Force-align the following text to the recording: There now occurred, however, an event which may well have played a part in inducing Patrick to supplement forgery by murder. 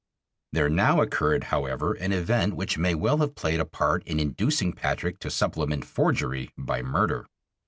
There 0.51 0.67
now 0.67 1.03
occurred, 1.03 1.43
however, 1.53 1.93
an 1.93 2.11
event 2.11 2.55
which 2.55 2.75
may 2.75 2.95
well 2.95 3.17
have 3.17 3.35
played 3.35 3.59
a 3.59 3.65
part 3.65 4.03
in 4.07 4.19
inducing 4.19 4.73
Patrick 4.73 5.19
to 5.19 5.29
supplement 5.29 5.85
forgery 5.85 6.49
by 6.57 6.81
murder. 6.81 7.27